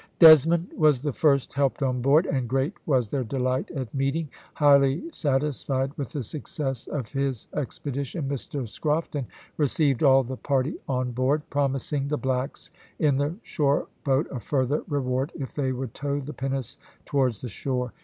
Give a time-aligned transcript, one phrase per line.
[0.17, 4.29] Desmond was the first helped on board, and great was their delight at meeting.
[4.55, 9.27] Highly satisfied with the success of his expedition, Mr Scrofton
[9.57, 14.81] received all the party on board, promising the blacks in the shore boat a further
[14.87, 17.93] reward if they would tow the pinnace towards the shore.